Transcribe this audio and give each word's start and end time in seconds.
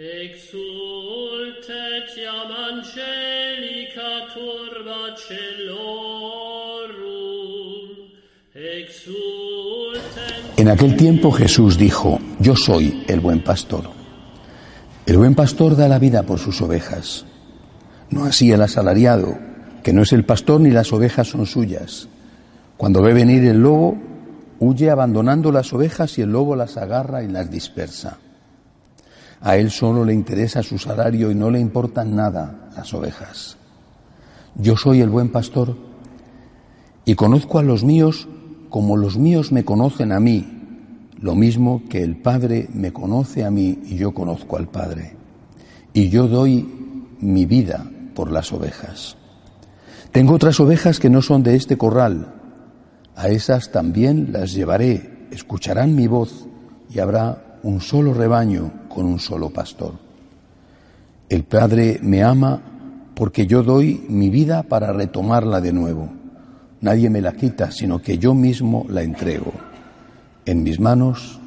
Exultet 0.00 0.54
iam 2.16 2.50
angelica 2.70 4.30
turba 4.32 5.16
celorum. 5.26 6.38
En 10.56 10.68
aquel 10.68 10.96
tiempo 10.96 11.32
Jesús 11.32 11.76
dijo, 11.76 12.20
Yo 12.38 12.54
soy 12.54 13.02
el 13.08 13.18
buen 13.18 13.42
pastor. 13.42 13.90
El 15.04 15.16
buen 15.16 15.34
pastor 15.34 15.74
da 15.74 15.88
la 15.88 15.98
vida 15.98 16.22
por 16.22 16.38
sus 16.38 16.62
ovejas. 16.62 17.24
No 18.10 18.24
así 18.24 18.52
el 18.52 18.62
asalariado, 18.62 19.36
que 19.82 19.92
no 19.92 20.02
es 20.02 20.12
el 20.12 20.24
pastor 20.24 20.60
ni 20.60 20.70
las 20.70 20.92
ovejas 20.92 21.26
son 21.26 21.44
suyas. 21.44 22.08
Cuando 22.76 23.02
ve 23.02 23.14
venir 23.14 23.44
el 23.46 23.60
lobo, 23.60 23.98
huye 24.60 24.90
abandonando 24.90 25.50
las 25.50 25.72
ovejas 25.72 26.18
y 26.18 26.22
el 26.22 26.30
lobo 26.30 26.54
las 26.54 26.76
agarra 26.76 27.24
y 27.24 27.28
las 27.28 27.50
dispersa. 27.50 28.18
A 29.40 29.56
él 29.56 29.70
solo 29.70 30.04
le 30.04 30.14
interesa 30.14 30.62
su 30.62 30.78
salario 30.78 31.30
y 31.30 31.34
no 31.34 31.50
le 31.50 31.60
importan 31.60 32.16
nada 32.16 32.70
las 32.76 32.92
ovejas. 32.92 33.56
Yo 34.56 34.76
soy 34.76 35.00
el 35.00 35.10
buen 35.10 35.30
pastor 35.30 35.76
y 37.04 37.14
conozco 37.14 37.58
a 37.58 37.62
los 37.62 37.84
míos 37.84 38.28
como 38.68 38.96
los 38.96 39.16
míos 39.16 39.52
me 39.52 39.64
conocen 39.64 40.12
a 40.12 40.20
mí, 40.20 40.46
lo 41.20 41.34
mismo 41.34 41.82
que 41.88 42.02
el 42.02 42.16
Padre 42.16 42.68
me 42.74 42.92
conoce 42.92 43.44
a 43.44 43.50
mí 43.50 43.78
y 43.86 43.96
yo 43.96 44.12
conozco 44.12 44.56
al 44.56 44.68
Padre. 44.68 45.16
Y 45.92 46.10
yo 46.10 46.28
doy 46.28 46.68
mi 47.20 47.46
vida 47.46 47.84
por 48.14 48.30
las 48.30 48.52
ovejas. 48.52 49.16
Tengo 50.12 50.34
otras 50.34 50.60
ovejas 50.60 50.98
que 50.98 51.10
no 51.10 51.22
son 51.22 51.42
de 51.42 51.56
este 51.56 51.78
corral. 51.78 52.34
A 53.16 53.28
esas 53.28 53.72
también 53.72 54.32
las 54.32 54.52
llevaré, 54.52 55.28
escucharán 55.30 55.94
mi 55.94 56.06
voz 56.06 56.46
y 56.90 56.98
habrá 56.98 57.58
un 57.62 57.80
solo 57.80 58.14
rebaño 58.14 58.72
con 58.88 59.06
un 59.06 59.18
solo 59.18 59.50
pastor. 59.50 59.94
El 61.28 61.44
Padre 61.44 61.98
me 62.02 62.22
ama 62.22 62.60
porque 63.14 63.46
yo 63.46 63.62
doy 63.62 64.06
mi 64.08 64.30
vida 64.30 64.62
para 64.62 64.92
retomarla 64.92 65.60
de 65.60 65.72
nuevo. 65.72 66.08
Nadie 66.80 67.10
me 67.10 67.20
la 67.20 67.32
quita, 67.32 67.70
sino 67.70 68.00
que 68.00 68.18
yo 68.18 68.34
mismo 68.34 68.86
la 68.88 69.02
entrego. 69.02 69.52
En 70.46 70.62
mis 70.62 70.80
manos 70.80 71.38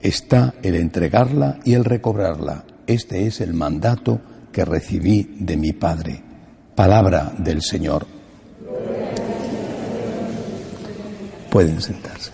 está 0.00 0.54
el 0.62 0.74
entregarla 0.74 1.58
y 1.64 1.74
el 1.74 1.84
recobrarla. 1.84 2.64
Este 2.86 3.26
es 3.26 3.40
el 3.40 3.54
mandato 3.54 4.20
que 4.52 4.64
recibí 4.64 5.36
de 5.38 5.56
mi 5.56 5.72
Padre. 5.72 6.22
Palabra 6.74 7.32
del 7.38 7.62
Señor. 7.62 8.06
Pueden 11.50 11.80
sentarse. 11.80 12.32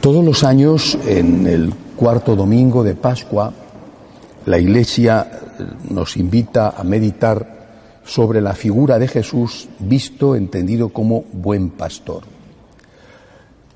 Todos 0.00 0.24
los 0.24 0.44
años, 0.44 0.98
en 1.06 1.46
el 1.46 1.74
cuarto 2.00 2.34
domingo 2.34 2.82
de 2.82 2.94
Pascua, 2.94 3.52
la 4.46 4.58
Iglesia 4.58 5.30
nos 5.90 6.16
invita 6.16 6.70
a 6.70 6.82
meditar 6.82 8.00
sobre 8.06 8.40
la 8.40 8.54
figura 8.54 8.98
de 8.98 9.06
Jesús 9.06 9.68
visto, 9.80 10.34
entendido 10.34 10.88
como 10.88 11.24
buen 11.30 11.68
pastor. 11.68 12.22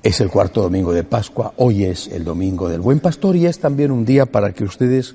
Es 0.01 0.21
el 0.21 0.31
cuarto 0.31 0.63
domingo 0.63 0.91
de 0.91 1.03
Pascua, 1.03 1.53
hoy 1.57 1.83
es 1.83 2.07
el 2.07 2.23
domingo 2.23 2.67
del 2.67 2.81
buen 2.81 2.99
pastor 2.99 3.35
y 3.35 3.45
es 3.45 3.59
también 3.59 3.91
un 3.91 4.03
día 4.03 4.25
para 4.25 4.53
que 4.53 4.63
ustedes 4.63 5.13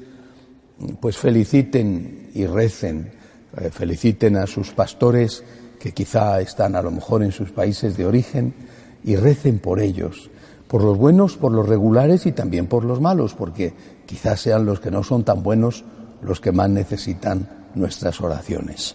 pues 1.01 1.17
feliciten 1.17 2.31
y 2.33 2.47
recen, 2.47 3.11
eh, 3.57 3.71
feliciten 3.73 4.37
a 4.37 4.47
sus 4.47 4.71
pastores 4.71 5.43
que 5.81 5.91
quizá 5.91 6.41
están 6.41 6.77
a 6.77 6.83
lo 6.83 6.93
mejor 6.93 7.25
en 7.25 7.33
sus 7.33 7.51
países 7.51 7.97
de 7.97 8.07
origen 8.07 8.55
y 9.03 9.17
recen 9.17 9.59
por 9.59 9.81
ellos, 9.81 10.31
por 10.71 10.85
los 10.85 10.97
buenos, 10.97 11.37
por 11.37 11.51
los 11.51 11.69
regulares 11.69 12.27
y 12.27 12.33
también 12.33 12.69
por 12.69 12.85
los 12.85 13.01
malos, 13.01 13.35
porque 13.35 13.75
quizás 14.07 14.41
sean 14.41 14.65
los 14.65 14.79
que 14.79 14.93
no 14.93 15.03
son 15.03 15.25
tan 15.25 15.43
buenos 15.43 15.83
los 16.23 16.39
que 16.39 16.53
más 16.53 16.71
necesitan 16.71 17.67
nuestras 17.75 18.21
oraciones. 18.21 18.95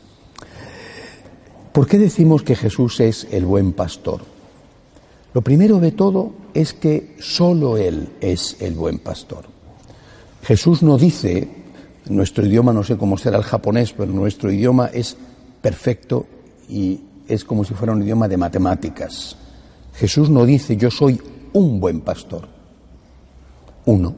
¿Por 1.74 1.86
qué 1.86 1.98
decimos 1.98 2.44
que 2.44 2.56
Jesús 2.56 3.02
es 3.02 3.28
el 3.30 3.46
buen 3.46 3.74
pastor? 3.74 4.22
Lo 5.34 5.42
primero 5.42 5.82
de 5.82 5.92
todo 5.92 6.32
es 6.54 6.74
que 6.74 7.18
solo 7.20 7.76
Él 7.76 8.08
es 8.22 8.56
el 8.62 8.76
buen 8.76 9.00
pastor. 9.00 9.44
Jesús 10.44 10.82
no 10.82 10.98
dice, 10.98 11.50
nuestro 12.08 12.46
idioma 12.46 12.72
no 12.72 12.86
sé 12.86 12.96
cómo 12.96 13.18
será 13.18 13.36
el 13.36 13.44
japonés, 13.44 13.92
pero 13.92 14.14
nuestro 14.14 14.50
idioma 14.50 14.92
es 14.94 15.18
perfecto 15.62 16.26
y 16.70 17.02
es 17.28 17.44
como 17.44 17.66
si 17.66 17.74
fuera 17.74 17.92
un 17.92 18.02
idioma 18.02 18.30
de 18.30 18.38
matemáticas. 18.38 19.36
Jesús 19.94 20.30
no 20.30 20.46
dice 20.46 20.78
yo 20.78 20.90
soy 20.90 21.20
un 21.56 21.80
buen 21.80 22.02
pastor. 22.02 22.48
Uno. 23.86 24.14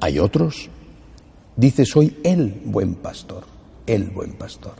Hay 0.00 0.18
otros. 0.18 0.68
Dice 1.56 1.86
soy 1.86 2.18
el 2.22 2.60
buen 2.66 2.96
pastor. 2.96 3.44
El 3.86 4.10
buen 4.10 4.34
pastor. 4.34 4.74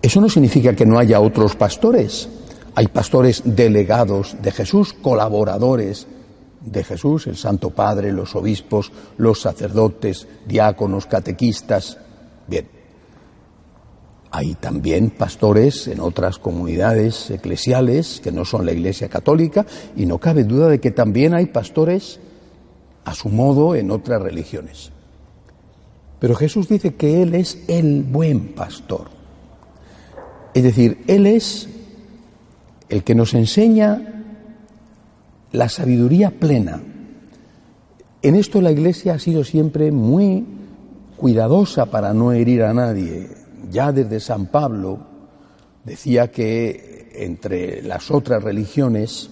Eso 0.00 0.20
no 0.20 0.28
significa 0.28 0.74
que 0.74 0.86
no 0.86 0.98
haya 0.98 1.20
otros 1.20 1.56
pastores. 1.56 2.28
Hay 2.76 2.86
pastores 2.86 3.42
delegados 3.44 4.36
de 4.40 4.52
Jesús, 4.52 4.92
colaboradores 4.92 6.06
de 6.60 6.84
Jesús, 6.84 7.26
el 7.26 7.36
Santo 7.36 7.70
Padre, 7.70 8.12
los 8.12 8.36
obispos, 8.36 8.92
los 9.16 9.40
sacerdotes, 9.40 10.28
diáconos, 10.46 11.06
catequistas. 11.06 11.98
Bien, 12.46 12.68
hay 14.36 14.54
también 14.54 15.08
pastores 15.08 15.88
en 15.88 15.98
otras 15.98 16.38
comunidades 16.38 17.30
eclesiales 17.30 18.20
que 18.22 18.30
no 18.30 18.44
son 18.44 18.66
la 18.66 18.72
Iglesia 18.72 19.08
Católica 19.08 19.64
y 19.96 20.04
no 20.04 20.18
cabe 20.18 20.44
duda 20.44 20.68
de 20.68 20.78
que 20.78 20.90
también 20.90 21.32
hay 21.32 21.46
pastores 21.46 22.20
a 23.06 23.14
su 23.14 23.30
modo 23.30 23.74
en 23.74 23.90
otras 23.90 24.20
religiones. 24.20 24.90
Pero 26.18 26.34
Jesús 26.34 26.68
dice 26.68 26.96
que 26.96 27.22
Él 27.22 27.34
es 27.34 27.64
el 27.66 28.02
buen 28.02 28.48
pastor. 28.48 29.06
Es 30.52 30.62
decir, 30.62 31.02
Él 31.06 31.26
es 31.26 31.70
el 32.90 33.04
que 33.04 33.14
nos 33.14 33.32
enseña 33.32 34.22
la 35.52 35.70
sabiduría 35.70 36.30
plena. 36.30 36.82
En 38.20 38.34
esto 38.34 38.60
la 38.60 38.70
Iglesia 38.70 39.14
ha 39.14 39.18
sido 39.18 39.44
siempre 39.44 39.92
muy 39.92 40.44
cuidadosa 41.16 41.86
para 41.86 42.12
no 42.12 42.32
herir 42.32 42.64
a 42.64 42.74
nadie. 42.74 43.45
Ya 43.70 43.92
desde 43.92 44.20
San 44.20 44.46
Pablo 44.46 44.98
decía 45.84 46.30
que 46.30 47.10
entre 47.14 47.82
las 47.82 48.10
otras 48.10 48.42
religiones, 48.42 49.30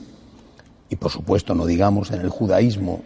y 0.88 0.96
por 0.96 1.10
supuesto 1.10 1.54
no 1.54 1.66
digamos 1.66 2.10
en 2.10 2.20
el 2.20 2.30
judaísmo, 2.30 3.02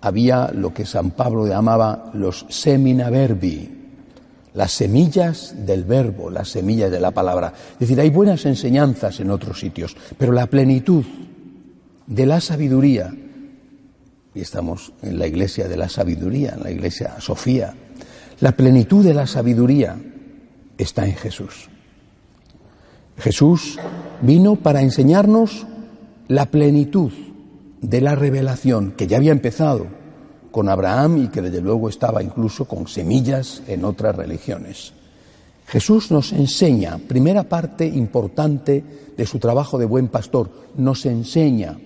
había 0.00 0.50
lo 0.52 0.72
que 0.74 0.84
San 0.84 1.12
Pablo 1.12 1.46
llamaba 1.46 2.10
los 2.14 2.46
semina 2.48 3.10
verbi, 3.10 3.70
las 4.52 4.72
semillas 4.72 5.54
del 5.66 5.84
verbo, 5.84 6.30
las 6.30 6.50
semillas 6.50 6.90
de 6.90 7.00
la 7.00 7.10
palabra. 7.10 7.52
Es 7.72 7.78
decir, 7.80 8.00
hay 8.00 8.10
buenas 8.10 8.44
enseñanzas 8.44 9.18
en 9.20 9.30
otros 9.30 9.58
sitios, 9.58 9.96
pero 10.16 10.32
la 10.32 10.46
plenitud 10.46 11.04
de 12.06 12.26
la 12.26 12.40
sabiduría, 12.40 13.12
y 14.34 14.40
estamos 14.40 14.92
en 15.02 15.18
la 15.18 15.26
iglesia 15.26 15.68
de 15.68 15.76
la 15.76 15.88
sabiduría, 15.88 16.54
en 16.56 16.62
la 16.62 16.70
iglesia 16.70 17.18
Sofía, 17.18 17.74
la 18.40 18.52
plenitud 18.52 19.04
de 19.04 19.14
la 19.14 19.26
sabiduría 19.26 19.96
está 20.78 21.06
en 21.06 21.14
Jesús. 21.14 21.68
Jesús 23.18 23.78
vino 24.22 24.56
para 24.56 24.82
enseñarnos 24.82 25.66
la 26.28 26.46
plenitud 26.46 27.12
de 27.80 28.00
la 28.00 28.14
revelación 28.14 28.92
que 28.92 29.06
ya 29.06 29.18
había 29.18 29.32
empezado 29.32 29.86
con 30.50 30.68
Abraham 30.68 31.24
y 31.24 31.28
que 31.28 31.42
desde 31.42 31.60
luego 31.60 31.88
estaba 31.88 32.22
incluso 32.22 32.66
con 32.66 32.86
semillas 32.88 33.62
en 33.66 33.84
otras 33.84 34.16
religiones. 34.16 34.92
Jesús 35.66 36.10
nos 36.10 36.32
enseña, 36.32 36.98
primera 36.98 37.44
parte 37.44 37.86
importante 37.86 38.84
de 39.16 39.26
su 39.26 39.38
trabajo 39.38 39.78
de 39.78 39.86
buen 39.86 40.08
pastor, 40.08 40.50
nos 40.76 41.06
enseña. 41.06 41.78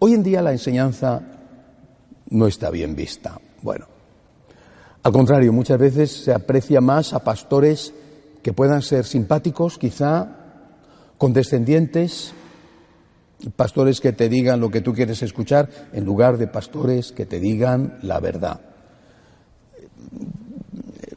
Hoy 0.00 0.14
en 0.14 0.22
día 0.22 0.42
la 0.42 0.52
enseñanza 0.52 1.22
no 2.30 2.46
está 2.46 2.70
bien 2.70 2.94
vista. 2.94 3.40
Bueno, 3.62 3.86
al 5.08 5.14
contrario, 5.14 5.54
muchas 5.54 5.78
veces 5.78 6.12
se 6.24 6.34
aprecia 6.34 6.82
más 6.82 7.14
a 7.14 7.24
pastores 7.24 7.94
que 8.42 8.52
puedan 8.52 8.82
ser 8.82 9.06
simpáticos, 9.06 9.78
quizá 9.78 10.36
condescendientes, 11.16 12.34
pastores 13.56 14.02
que 14.02 14.12
te 14.12 14.28
digan 14.28 14.60
lo 14.60 14.70
que 14.70 14.82
tú 14.82 14.92
quieres 14.92 15.22
escuchar, 15.22 15.70
en 15.94 16.04
lugar 16.04 16.36
de 16.36 16.46
pastores 16.46 17.12
que 17.12 17.24
te 17.24 17.40
digan 17.40 17.98
la 18.02 18.20
verdad. 18.20 18.60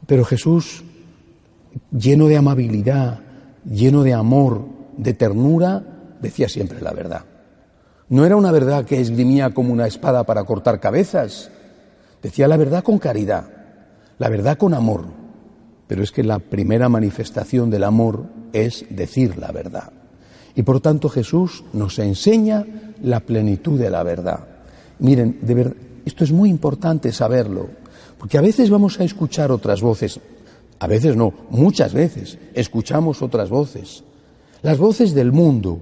Pero 0.06 0.24
Jesús, 0.24 0.84
lleno 1.90 2.28
de 2.28 2.38
amabilidad, 2.38 3.20
lleno 3.70 4.04
de 4.04 4.14
amor, 4.14 4.64
de 4.96 5.12
ternura, 5.12 5.84
decía 6.18 6.48
siempre 6.48 6.80
la 6.80 6.94
verdad. 6.94 7.26
No 8.08 8.24
era 8.24 8.36
una 8.36 8.52
verdad 8.52 8.86
que 8.86 9.02
esgrimía 9.02 9.52
como 9.52 9.70
una 9.70 9.86
espada 9.86 10.24
para 10.24 10.44
cortar 10.44 10.80
cabezas, 10.80 11.50
decía 12.22 12.48
la 12.48 12.56
verdad 12.56 12.82
con 12.82 12.98
caridad, 12.98 13.61
la 14.22 14.28
verdad 14.28 14.56
con 14.56 14.72
amor. 14.72 15.06
Pero 15.88 16.04
es 16.04 16.12
que 16.12 16.22
la 16.22 16.38
primera 16.38 16.88
manifestación 16.88 17.70
del 17.70 17.82
amor 17.82 18.26
es 18.52 18.86
decir 18.88 19.36
la 19.36 19.50
verdad. 19.50 19.92
Y 20.54 20.62
por 20.62 20.80
tanto 20.80 21.08
Jesús 21.08 21.64
nos 21.72 21.98
enseña 21.98 22.64
la 23.02 23.18
plenitud 23.18 23.80
de 23.80 23.90
la 23.90 24.04
verdad. 24.04 24.46
Miren, 25.00 25.40
de 25.42 25.74
esto 26.04 26.22
es 26.22 26.30
muy 26.30 26.50
importante 26.50 27.10
saberlo, 27.10 27.68
porque 28.16 28.38
a 28.38 28.42
veces 28.42 28.70
vamos 28.70 29.00
a 29.00 29.04
escuchar 29.04 29.50
otras 29.50 29.82
voces, 29.82 30.20
a 30.78 30.86
veces 30.86 31.16
no, 31.16 31.34
muchas 31.50 31.92
veces 31.92 32.38
escuchamos 32.54 33.22
otras 33.22 33.50
voces, 33.50 34.04
las 34.62 34.78
voces 34.78 35.14
del 35.14 35.32
mundo. 35.32 35.80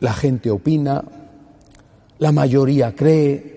La 0.00 0.12
gente 0.12 0.50
opina, 0.50 1.02
la 2.18 2.30
mayoría 2.30 2.94
cree, 2.94 3.52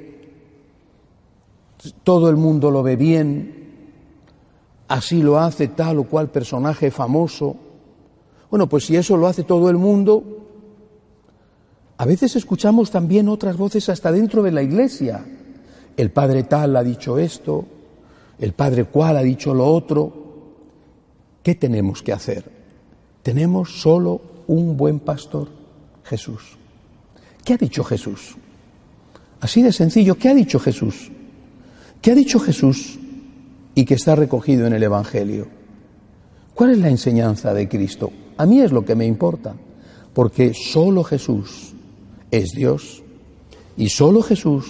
todo 2.06 2.30
el 2.30 2.38
mundo 2.38 2.71
lo 2.71 2.83
ve 2.83 2.95
bien, 2.95 3.64
así 4.87 5.21
lo 5.21 5.39
hace 5.39 5.69
tal 5.69 5.99
o 5.99 6.03
cual 6.05 6.29
personaje 6.29 6.91
famoso. 6.91 7.55
Bueno, 8.49 8.69
pues 8.69 8.85
si 8.85 8.95
eso 8.95 9.17
lo 9.17 9.27
hace 9.27 9.43
todo 9.43 9.69
el 9.69 9.77
mundo, 9.77 10.23
a 11.97 12.05
veces 12.05 12.35
escuchamos 12.35 12.91
también 12.91 13.27
otras 13.29 13.57
voces 13.57 13.89
hasta 13.89 14.11
dentro 14.11 14.43
de 14.43 14.51
la 14.51 14.61
iglesia. 14.61 15.25
El 15.97 16.11
padre 16.11 16.43
tal 16.43 16.75
ha 16.75 16.83
dicho 16.83 17.17
esto, 17.17 17.65
el 18.39 18.53
padre 18.53 18.85
cual 18.85 19.17
ha 19.17 19.23
dicho 19.23 19.53
lo 19.53 19.65
otro. 19.65 20.25
¿Qué 21.41 21.55
tenemos 21.55 22.01
que 22.01 22.11
hacer? 22.11 22.51
Tenemos 23.23 23.81
solo 23.81 24.21
un 24.47 24.75
buen 24.77 24.99
pastor, 24.99 25.49
Jesús. 26.03 26.57
¿Qué 27.43 27.53
ha 27.53 27.57
dicho 27.57 27.83
Jesús? 27.83 28.35
Así 29.39 29.61
de 29.61 29.71
sencillo, 29.71 30.17
¿qué 30.17 30.29
ha 30.29 30.33
dicho 30.33 30.59
Jesús? 30.59 31.11
¿Qué 32.01 32.11
ha 32.11 32.15
dicho 32.15 32.39
Jesús 32.39 32.99
y 33.75 33.86
que 33.86 33.95
está 33.95 34.16
recogido 34.16 34.66
en 34.66 34.74
el 34.74 34.83
Evangelio? 34.83 35.48
¿Cuál 36.56 36.72
es 36.72 36.77
la 36.80 36.89
enseñanza 36.89 37.54
de 37.54 37.68
Cristo? 37.68 38.12
A 38.38 38.45
mí 38.45 38.62
es 38.62 38.72
lo 38.72 38.86
que 38.86 38.95
me 38.95 39.06
importa, 39.06 39.54
porque 40.13 40.54
solo 40.54 41.04
Jesús 41.04 41.74
es 42.31 42.51
Dios 42.51 43.04
y 43.77 43.89
solo 43.89 44.22
Jesús, 44.22 44.66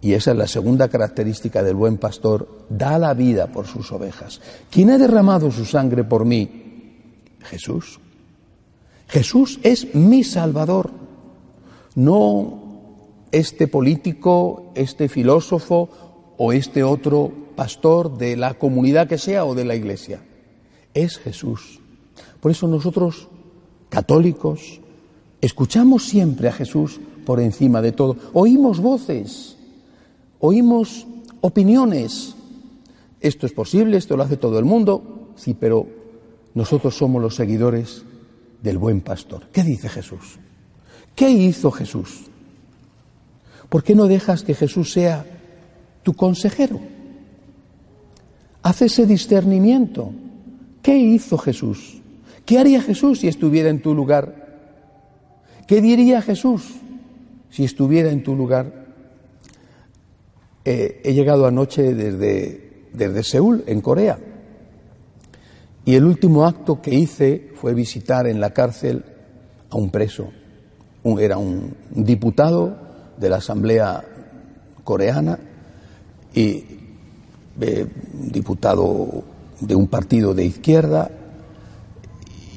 y 0.00 0.12
esa 0.12 0.30
es 0.30 0.36
la 0.36 0.46
segunda 0.46 0.88
característica 0.88 1.62
del 1.64 1.74
buen 1.74 1.98
pastor, 1.98 2.66
da 2.68 2.98
la 2.98 3.14
vida 3.14 3.48
por 3.48 3.66
sus 3.66 3.90
ovejas. 3.90 4.40
¿Quién 4.70 4.90
ha 4.90 4.98
derramado 4.98 5.50
su 5.50 5.64
sangre 5.64 6.04
por 6.04 6.24
mí? 6.24 6.62
Jesús. 7.40 7.98
Jesús 9.08 9.58
es 9.62 9.94
mi 9.94 10.22
Salvador, 10.22 10.90
no 11.96 12.66
este 13.32 13.66
político, 13.66 14.72
este 14.74 15.08
filósofo 15.08 15.88
o 16.36 16.52
este 16.52 16.82
otro 16.82 17.45
pastor 17.56 18.16
de 18.16 18.36
la 18.36 18.54
comunidad 18.54 19.08
que 19.08 19.18
sea 19.18 19.44
o 19.44 19.54
de 19.54 19.64
la 19.64 19.74
iglesia. 19.74 20.22
Es 20.94 21.18
Jesús. 21.18 21.80
Por 22.40 22.52
eso 22.52 22.68
nosotros, 22.68 23.28
católicos, 23.88 24.80
escuchamos 25.40 26.04
siempre 26.04 26.48
a 26.48 26.52
Jesús 26.52 27.00
por 27.24 27.40
encima 27.40 27.82
de 27.82 27.92
todo. 27.92 28.16
Oímos 28.34 28.80
voces, 28.80 29.56
oímos 30.38 31.06
opiniones. 31.40 32.36
Esto 33.20 33.46
es 33.46 33.52
posible, 33.52 33.96
esto 33.96 34.16
lo 34.16 34.22
hace 34.22 34.36
todo 34.36 34.58
el 34.58 34.64
mundo, 34.64 35.32
sí, 35.34 35.54
pero 35.58 35.86
nosotros 36.54 36.96
somos 36.96 37.20
los 37.20 37.34
seguidores 37.34 38.04
del 38.62 38.78
buen 38.78 39.00
pastor. 39.00 39.48
¿Qué 39.52 39.62
dice 39.62 39.88
Jesús? 39.88 40.38
¿Qué 41.14 41.30
hizo 41.30 41.70
Jesús? 41.70 42.26
¿Por 43.68 43.82
qué 43.82 43.94
no 43.94 44.06
dejas 44.06 44.42
que 44.42 44.54
Jesús 44.54 44.92
sea 44.92 45.26
tu 46.02 46.14
consejero? 46.14 46.78
Haz 48.66 48.82
ese 48.82 49.06
discernimiento. 49.06 50.10
¿Qué 50.82 50.98
hizo 50.98 51.38
Jesús? 51.38 52.02
¿Qué 52.44 52.58
haría 52.58 52.82
Jesús 52.82 53.20
si 53.20 53.28
estuviera 53.28 53.70
en 53.70 53.80
tu 53.80 53.94
lugar? 53.94 54.58
¿Qué 55.68 55.80
diría 55.80 56.20
Jesús 56.20 56.74
si 57.48 57.62
estuviera 57.62 58.10
en 58.10 58.24
tu 58.24 58.34
lugar? 58.34 58.86
Eh, 60.64 61.00
he 61.04 61.14
llegado 61.14 61.46
anoche 61.46 61.94
desde, 61.94 62.88
desde 62.92 63.22
Seúl, 63.22 63.62
en 63.68 63.80
Corea, 63.80 64.18
y 65.84 65.94
el 65.94 66.04
último 66.04 66.44
acto 66.44 66.82
que 66.82 66.92
hice 66.92 67.52
fue 67.54 67.72
visitar 67.72 68.26
en 68.26 68.40
la 68.40 68.50
cárcel 68.50 69.04
a 69.70 69.76
un 69.76 69.90
preso. 69.90 70.32
era 71.20 71.38
un 71.38 71.72
diputado 71.92 72.76
de 73.16 73.28
la 73.28 73.36
Asamblea 73.36 74.02
coreana 74.82 75.38
y 76.34 76.75
eh, 77.60 77.86
diputado 78.12 79.24
de 79.60 79.74
un 79.74 79.86
partido 79.86 80.34
de 80.34 80.44
izquierda 80.44 81.10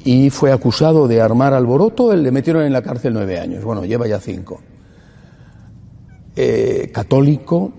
y 0.04 0.30
fue 0.30 0.52
acusado 0.52 1.08
de 1.08 1.20
armar 1.20 1.54
alboroto, 1.54 2.14
le 2.14 2.30
metieron 2.30 2.64
en 2.64 2.72
la 2.72 2.82
cárcel 2.82 3.12
nueve 3.12 3.38
años, 3.38 3.64
bueno, 3.64 3.84
lleva 3.84 4.06
ya 4.06 4.18
cinco. 4.18 4.60
Eh, 6.36 6.90
católico, 6.92 7.72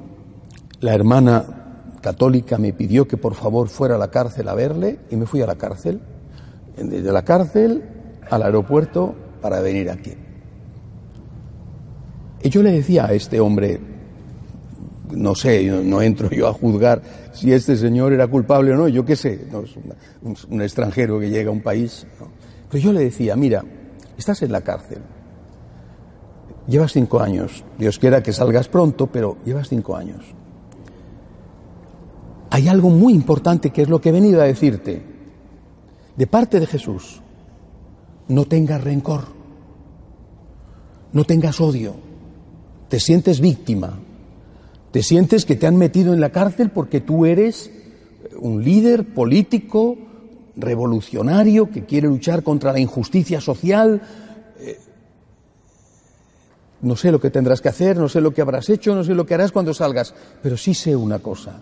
la 0.82 0.94
hermana 0.94 1.98
católica 2.02 2.58
me 2.58 2.74
pidió 2.74 3.08
que 3.08 3.18
por 3.18 3.36
favor 3.36 3.70
fuera 3.70 3.96
a 3.96 3.98
la 3.98 4.10
cárcel 4.10 4.48
a 4.50 4.54
verle 4.54 5.00
y 5.10 5.16
me 5.16 5.26
fui 5.26 5.42
a 5.42 5.48
la 5.48 5.56
cárcel, 5.56 6.02
desde 6.78 7.12
la 7.12 7.24
cárcel 7.24 7.84
al 8.30 8.44
aeropuerto 8.44 9.16
para 9.42 9.60
venir 9.62 9.90
aquí. 9.90 10.14
Y 12.44 12.50
yo 12.50 12.64
le 12.64 12.72
decía 12.72 13.06
a 13.06 13.14
este 13.14 13.40
hombre, 13.40 13.80
no 15.12 15.36
sé, 15.36 15.64
no 15.66 16.02
entro 16.02 16.30
yo 16.30 16.48
a 16.48 16.54
juzgar 16.54 17.02
si 17.34 17.52
este 17.52 17.76
señor 17.76 18.14
era 18.14 18.28
culpable 18.28 18.74
o 18.74 18.76
no, 18.76 18.88
yo 18.88 19.06
qué 19.06 19.16
sé, 19.16 19.48
no, 19.52 19.62
es 19.62 20.46
un, 20.46 20.62
extranjero 20.62 21.20
que 21.20 21.30
llega 21.30 21.50
a 21.50 21.54
un 21.54 21.62
país. 21.62 22.06
Pero 22.70 22.84
yo 22.84 22.94
le 22.94 23.02
decía, 23.02 23.36
mira, 23.36 23.64
estás 24.18 24.42
en 24.42 24.52
la 24.52 24.62
cárcel, 24.62 25.00
llevas 26.68 26.94
cinco 26.94 27.20
años, 27.20 27.64
Dios 27.78 28.00
quiera 28.00 28.24
que 28.24 28.34
salgas 28.34 28.68
pronto, 28.68 29.08
pero 29.08 29.38
llevas 29.46 29.70
cinco 29.70 29.96
años. 29.96 30.24
Hay 32.50 32.68
algo 32.68 32.90
muy 32.90 33.14
importante 33.14 33.70
que 33.70 33.84
es 33.84 33.90
lo 33.90 34.02
que 34.02 34.10
he 34.10 34.14
venido 34.14 34.42
a 34.42 34.46
decirte, 34.46 35.02
de 36.16 36.28
parte 36.28 36.60
de 36.60 36.68
Jesús, 36.68 37.22
no 38.28 38.46
tengas 38.46 38.84
rencor, 38.84 39.24
no 41.14 41.24
tengas 41.24 41.60
odio, 41.62 41.96
te 42.90 43.00
sientes 43.00 43.40
víctima, 43.40 43.98
te 44.92 45.04
sientes 45.04 45.46
que 45.46 45.56
te 45.56 45.68
han 45.68 45.78
metido 45.78 46.14
en 46.14 46.20
la 46.20 46.32
cárcel 46.32 46.70
porque 46.70 47.00
tú 47.00 47.26
eres 47.26 47.72
un 48.40 48.64
líder 48.64 49.14
político, 49.14 49.98
revolucionario, 50.56 51.70
que 51.70 51.86
quiere 51.86 52.08
luchar 52.08 52.44
contra 52.44 52.74
la 52.74 52.80
injusticia 52.80 53.40
social. 53.40 54.02
Eh, 54.60 54.80
no 56.82 56.96
sé 56.96 57.12
lo 57.12 57.22
que 57.22 57.30
tendrás 57.30 57.62
que 57.62 57.70
hacer, 57.70 57.98
no 57.98 58.10
sé 58.10 58.20
lo 58.20 58.34
que 58.34 58.42
habrás 58.42 58.70
hecho, 58.70 58.94
no 58.94 59.04
sé 59.04 59.14
lo 59.14 59.26
que 59.26 59.34
harás 59.34 59.52
cuando 59.52 59.74
salgas, 59.74 60.14
pero 60.42 60.58
sí 60.58 60.74
sé 60.74 60.96
una 60.96 61.20
cosa, 61.20 61.62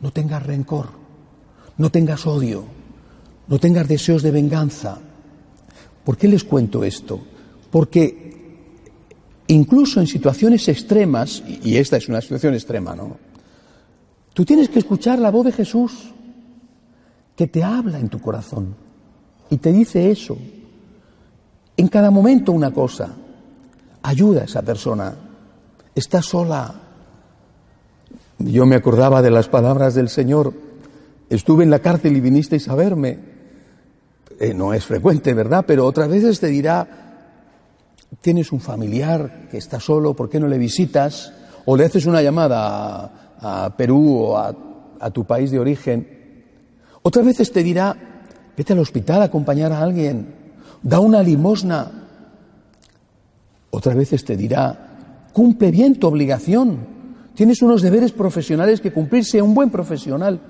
no 0.00 0.12
tengas 0.12 0.44
rencor, 0.44 0.90
no 1.78 1.90
tengas 1.90 2.26
odio, 2.26 2.64
no 3.48 3.58
tengas 3.58 3.88
deseos 3.88 4.22
de 4.22 4.30
venganza. 4.30 4.98
¿Por 6.04 6.16
qué 6.16 6.28
les 6.28 6.44
cuento 6.44 6.84
esto? 6.84 7.20
Porque 7.70 8.21
incluso 9.52 10.00
en 10.00 10.06
situaciones 10.06 10.68
extremas, 10.68 11.42
y 11.62 11.76
esta 11.76 11.96
es 11.96 12.08
una 12.08 12.20
situación 12.20 12.54
extrema, 12.54 12.94
¿no? 12.94 13.16
Tú 14.34 14.44
tienes 14.44 14.68
que 14.68 14.78
escuchar 14.78 15.18
la 15.18 15.30
voz 15.30 15.46
de 15.46 15.52
Jesús 15.52 16.12
que 17.36 17.46
te 17.46 17.62
habla 17.62 17.98
en 17.98 18.08
tu 18.08 18.20
corazón 18.20 18.74
y 19.50 19.58
te 19.58 19.72
dice 19.72 20.10
eso. 20.10 20.38
En 21.76 21.88
cada 21.88 22.10
momento 22.10 22.52
una 22.52 22.70
cosa. 22.72 23.14
Ayuda 24.02 24.42
a 24.42 24.44
esa 24.44 24.62
persona. 24.62 25.14
Está 25.94 26.22
sola. 26.22 26.74
Yo 28.38 28.64
me 28.64 28.76
acordaba 28.76 29.22
de 29.22 29.30
las 29.30 29.48
palabras 29.48 29.94
del 29.94 30.08
Señor. 30.08 30.54
Estuve 31.28 31.64
en 31.64 31.70
la 31.70 31.80
cárcel 31.80 32.16
y 32.16 32.20
vinisteis 32.20 32.68
a 32.68 32.74
verme. 32.74 33.18
Eh, 34.40 34.54
no 34.54 34.72
es 34.72 34.84
frecuente, 34.84 35.34
¿verdad? 35.34 35.64
Pero 35.66 35.86
otras 35.86 36.08
veces 36.08 36.40
te 36.40 36.48
dirá, 36.48 37.11
tienes 38.20 38.52
un 38.52 38.60
familiar 38.60 39.48
que 39.50 39.58
está 39.58 39.80
solo, 39.80 40.14
¿por 40.14 40.28
qué 40.28 40.38
no 40.38 40.48
le 40.48 40.58
visitas? 40.58 41.32
O 41.64 41.76
le 41.76 41.84
haces 41.84 42.06
una 42.06 42.22
llamada 42.22 43.34
a, 43.40 43.74
Perú 43.76 44.16
o 44.16 44.38
a, 44.38 45.10
tu 45.12 45.24
país 45.24 45.50
de 45.50 45.58
origen. 45.58 46.44
Otras 47.02 47.24
veces 47.24 47.50
te 47.50 47.62
dirá, 47.62 47.96
vete 48.56 48.72
al 48.72 48.78
hospital 48.78 49.22
a 49.22 49.26
acompañar 49.26 49.72
a 49.72 49.80
alguien, 49.80 50.34
da 50.82 51.00
una 51.00 51.22
limosna. 51.22 51.90
Otras 53.70 53.96
veces 53.96 54.24
te 54.24 54.36
dirá, 54.36 55.28
cumple 55.32 55.70
bien 55.70 55.98
tu 55.98 56.06
obligación, 56.06 56.86
tienes 57.34 57.62
unos 57.62 57.82
deberes 57.82 58.12
profesionales 58.12 58.80
que 58.80 58.92
cumplir, 58.92 59.24
sea 59.24 59.42
un 59.42 59.54
buen 59.54 59.70
profesional. 59.70 60.40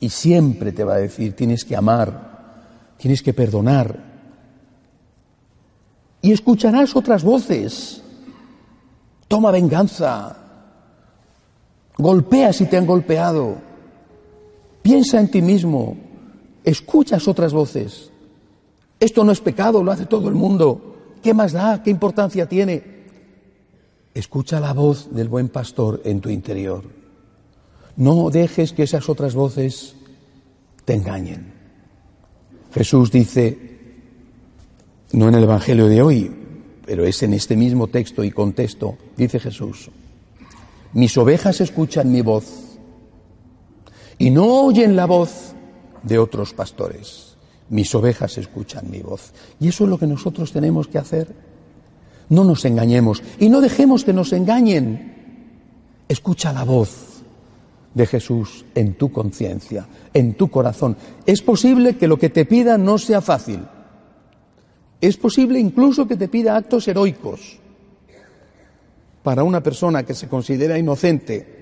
Y 0.00 0.08
siempre 0.08 0.72
te 0.72 0.84
va 0.84 0.94
a 0.94 0.98
decir, 0.98 1.34
tienes 1.34 1.64
que 1.64 1.76
amar, 1.76 2.94
tienes 2.96 3.22
que 3.22 3.32
perdonar. 3.32 4.09
Y 6.22 6.32
escucharás 6.32 6.94
otras 6.94 7.22
voces. 7.22 8.02
Toma 9.28 9.50
venganza. 9.50 10.36
Golpea 11.96 12.52
si 12.52 12.66
te 12.66 12.76
han 12.76 12.86
golpeado. 12.86 13.56
Piensa 14.82 15.20
en 15.20 15.30
ti 15.30 15.42
mismo. 15.42 15.96
Escuchas 16.64 17.26
otras 17.28 17.52
voces. 17.52 18.10
Esto 18.98 19.24
no 19.24 19.32
es 19.32 19.40
pecado, 19.40 19.82
lo 19.82 19.92
hace 19.92 20.06
todo 20.06 20.28
el 20.28 20.34
mundo. 20.34 20.96
¿Qué 21.22 21.32
más 21.32 21.52
da? 21.52 21.82
¿Qué 21.82 21.90
importancia 21.90 22.46
tiene? 22.46 22.82
Escucha 24.12 24.60
la 24.60 24.72
voz 24.72 25.08
del 25.14 25.28
buen 25.28 25.48
pastor 25.48 26.02
en 26.04 26.20
tu 26.20 26.28
interior. 26.28 26.84
No 27.96 28.30
dejes 28.30 28.72
que 28.72 28.82
esas 28.82 29.08
otras 29.08 29.34
voces 29.34 29.94
te 30.84 30.94
engañen. 30.94 31.52
Jesús 32.72 33.10
dice, 33.10 33.79
no 35.12 35.28
en 35.28 35.34
el 35.34 35.44
Evangelio 35.44 35.88
de 35.88 36.02
hoy, 36.02 36.30
pero 36.86 37.04
es 37.04 37.22
en 37.22 37.34
este 37.34 37.56
mismo 37.56 37.86
texto 37.88 38.24
y 38.24 38.30
contexto, 38.30 38.96
dice 39.16 39.40
Jesús, 39.40 39.90
mis 40.92 41.16
ovejas 41.16 41.60
escuchan 41.60 42.10
mi 42.10 42.20
voz 42.20 42.78
y 44.18 44.30
no 44.30 44.64
oyen 44.64 44.96
la 44.96 45.06
voz 45.06 45.54
de 46.02 46.18
otros 46.18 46.52
pastores. 46.52 47.36
Mis 47.68 47.94
ovejas 47.94 48.36
escuchan 48.36 48.90
mi 48.90 49.00
voz. 49.00 49.32
Y 49.60 49.68
eso 49.68 49.84
es 49.84 49.90
lo 49.90 49.98
que 49.98 50.06
nosotros 50.06 50.52
tenemos 50.52 50.88
que 50.88 50.98
hacer. 50.98 51.28
No 52.28 52.44
nos 52.44 52.64
engañemos 52.64 53.22
y 53.38 53.48
no 53.48 53.60
dejemos 53.60 54.04
que 54.04 54.12
nos 54.12 54.32
engañen. 54.32 55.14
Escucha 56.08 56.52
la 56.52 56.64
voz 56.64 57.22
de 57.94 58.06
Jesús 58.06 58.64
en 58.74 58.94
tu 58.94 59.12
conciencia, 59.12 59.86
en 60.12 60.34
tu 60.34 60.50
corazón. 60.50 60.96
Es 61.24 61.42
posible 61.42 61.96
que 61.96 62.08
lo 62.08 62.18
que 62.18 62.30
te 62.30 62.44
pida 62.44 62.76
no 62.76 62.98
sea 62.98 63.20
fácil. 63.20 63.60
Es 65.00 65.16
posible 65.16 65.58
incluso 65.58 66.06
que 66.06 66.16
te 66.16 66.28
pida 66.28 66.56
actos 66.56 66.86
heroicos. 66.88 67.58
Para 69.22 69.44
una 69.44 69.62
persona 69.62 70.02
que 70.02 70.14
se 70.14 70.28
considera 70.28 70.78
inocente, 70.78 71.60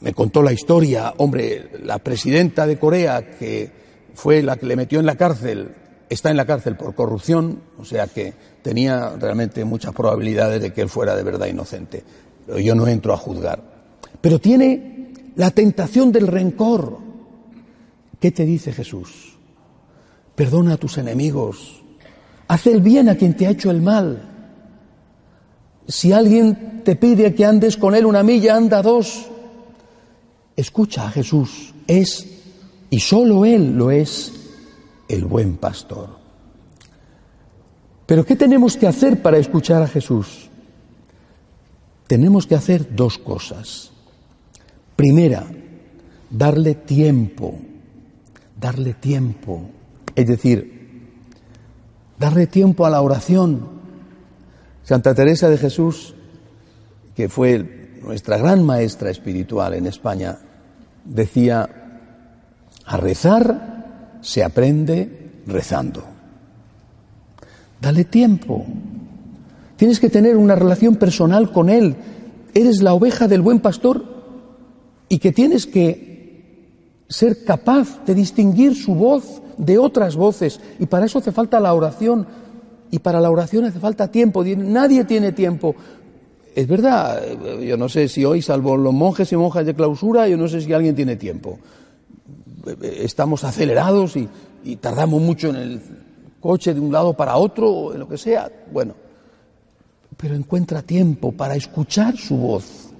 me 0.00 0.14
contó 0.14 0.42
la 0.42 0.52
historia, 0.52 1.14
hombre, 1.18 1.70
la 1.82 1.98
presidenta 1.98 2.66
de 2.66 2.78
Corea, 2.78 3.36
que 3.38 3.70
fue 4.14 4.42
la 4.42 4.56
que 4.56 4.66
le 4.66 4.76
metió 4.76 4.98
en 4.98 5.06
la 5.06 5.16
cárcel, 5.16 5.74
está 6.08 6.30
en 6.30 6.36
la 6.36 6.46
cárcel 6.46 6.76
por 6.76 6.94
corrupción, 6.94 7.60
o 7.78 7.84
sea 7.84 8.06
que 8.06 8.34
tenía 8.62 9.10
realmente 9.18 9.64
muchas 9.64 9.94
probabilidades 9.94 10.60
de 10.60 10.72
que 10.72 10.82
él 10.82 10.88
fuera 10.88 11.14
de 11.14 11.22
verdad 11.22 11.46
inocente. 11.46 12.02
Pero 12.46 12.58
yo 12.58 12.74
no 12.74 12.86
entro 12.86 13.12
a 13.12 13.16
juzgar. 13.16 13.62
Pero 14.20 14.38
tiene 14.38 15.12
la 15.36 15.50
tentación 15.50 16.10
del 16.12 16.26
rencor. 16.26 16.98
¿Qué 18.18 18.30
te 18.32 18.44
dice 18.44 18.72
Jesús? 18.72 19.38
Perdona 20.34 20.74
a 20.74 20.76
tus 20.76 20.98
enemigos. 20.98 21.79
Haz 22.50 22.66
el 22.66 22.80
bien 22.80 23.08
a 23.08 23.14
quien 23.14 23.36
te 23.36 23.46
ha 23.46 23.50
hecho 23.50 23.70
el 23.70 23.80
mal. 23.80 24.28
Si 25.86 26.12
alguien 26.12 26.82
te 26.84 26.96
pide 26.96 27.32
que 27.32 27.44
andes 27.44 27.76
con 27.76 27.94
él 27.94 28.04
una 28.04 28.24
milla, 28.24 28.56
anda 28.56 28.82
dos. 28.82 29.28
Escucha 30.56 31.06
a 31.06 31.10
Jesús. 31.12 31.72
Es, 31.86 32.26
y 32.90 32.98
solo 32.98 33.44
Él 33.44 33.76
lo 33.78 33.92
es, 33.92 34.32
el 35.08 35.26
buen 35.26 35.58
pastor. 35.58 36.08
Pero 38.06 38.26
¿qué 38.26 38.34
tenemos 38.34 38.76
que 38.76 38.88
hacer 38.88 39.22
para 39.22 39.38
escuchar 39.38 39.82
a 39.82 39.86
Jesús? 39.86 40.50
Tenemos 42.08 42.48
que 42.48 42.56
hacer 42.56 42.96
dos 42.96 43.16
cosas. 43.18 43.92
Primera, 44.96 45.46
darle 46.28 46.74
tiempo, 46.74 47.60
darle 48.60 48.94
tiempo, 48.94 49.70
es 50.16 50.26
decir, 50.26 50.79
darle 52.20 52.46
tiempo 52.46 52.84
a 52.84 52.90
la 52.90 53.00
oración. 53.00 53.66
Santa 54.84 55.14
Teresa 55.14 55.48
de 55.48 55.56
Jesús, 55.56 56.14
que 57.16 57.30
fue 57.30 57.98
nuestra 58.02 58.36
gran 58.36 58.62
maestra 58.62 59.10
espiritual 59.10 59.72
en 59.74 59.86
España, 59.86 60.38
decía, 61.04 61.68
a 62.84 62.96
rezar 62.98 64.18
se 64.20 64.44
aprende 64.44 65.30
rezando. 65.46 66.04
Dale 67.80 68.04
tiempo. 68.04 68.66
Tienes 69.76 69.98
que 69.98 70.10
tener 70.10 70.36
una 70.36 70.54
relación 70.54 70.96
personal 70.96 71.50
con 71.50 71.70
Él. 71.70 71.96
Eres 72.52 72.82
la 72.82 72.92
oveja 72.92 73.28
del 73.28 73.40
buen 73.40 73.60
pastor 73.60 74.04
y 75.08 75.18
que 75.18 75.32
tienes 75.32 75.66
que 75.66 76.09
ser 77.10 77.44
capaz 77.44 78.04
de 78.06 78.14
distinguir 78.14 78.76
su 78.76 78.94
voz 78.94 79.42
de 79.58 79.76
otras 79.78 80.14
voces. 80.14 80.60
Y 80.78 80.86
para 80.86 81.06
eso 81.06 81.18
hace 81.18 81.32
falta 81.32 81.58
la 81.58 81.74
oración. 81.74 82.26
Y 82.92 83.00
para 83.00 83.20
la 83.20 83.30
oración 83.30 83.64
hace 83.64 83.80
falta 83.80 84.08
tiempo. 84.08 84.44
Nadie 84.44 85.04
tiene 85.04 85.32
tiempo. 85.32 85.74
Es 86.54 86.66
verdad, 86.66 87.20
yo 87.60 87.76
no 87.76 87.88
sé 87.88 88.08
si 88.08 88.24
hoy, 88.24 88.42
salvo 88.42 88.76
los 88.76 88.94
monjes 88.94 89.30
y 89.32 89.36
monjas 89.36 89.66
de 89.66 89.74
clausura, 89.74 90.26
yo 90.28 90.36
no 90.36 90.48
sé 90.48 90.60
si 90.60 90.72
alguien 90.72 90.94
tiene 90.96 91.16
tiempo. 91.16 91.58
Estamos 92.82 93.44
acelerados 93.44 94.16
y, 94.16 94.28
y 94.64 94.76
tardamos 94.76 95.20
mucho 95.20 95.50
en 95.50 95.56
el 95.56 95.80
coche 96.40 96.74
de 96.74 96.80
un 96.80 96.92
lado 96.92 97.14
para 97.14 97.36
otro, 97.36 97.70
o 97.70 97.92
en 97.92 98.00
lo 98.00 98.08
que 98.08 98.18
sea. 98.18 98.50
Bueno, 98.72 98.94
pero 100.16 100.34
encuentra 100.34 100.82
tiempo 100.82 101.32
para 101.32 101.54
escuchar 101.54 102.16
su 102.16 102.36
voz. 102.36 102.90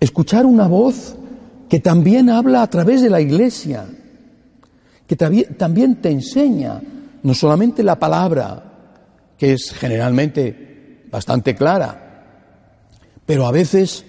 Escuchar 0.00 0.46
una 0.46 0.66
voz 0.66 1.16
que 1.68 1.80
también 1.80 2.30
habla 2.30 2.62
a 2.62 2.70
través 2.70 3.02
de 3.02 3.10
la 3.10 3.20
iglesia, 3.20 3.86
que 5.06 5.16
también 5.16 5.96
te 5.96 6.10
enseña 6.10 6.80
no 7.22 7.34
solamente 7.34 7.82
la 7.82 7.98
palabra, 7.98 8.64
que 9.36 9.52
es 9.52 9.72
generalmente 9.72 11.04
bastante 11.10 11.54
clara, 11.54 12.24
pero 13.24 13.46
a 13.46 13.52
veces 13.52 14.04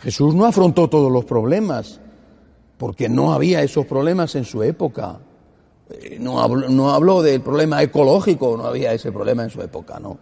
Jesús 0.00 0.34
no 0.34 0.44
afrontó 0.44 0.88
todos 0.88 1.10
los 1.10 1.24
problemas, 1.24 2.00
porque 2.76 3.08
no 3.08 3.32
había 3.32 3.62
esos 3.62 3.86
problemas 3.86 4.34
en 4.34 4.44
su 4.44 4.62
época. 4.62 5.18
Eh, 5.90 6.18
no 6.20 6.40
habló, 6.40 6.68
no 6.68 6.92
habló 6.92 7.22
del 7.22 7.40
problema 7.40 7.82
ecológico, 7.82 8.56
no 8.56 8.64
había 8.64 8.92
ese 8.92 9.12
problema 9.12 9.44
en 9.44 9.50
su 9.50 9.62
época, 9.62 10.00
¿no? 10.00 10.18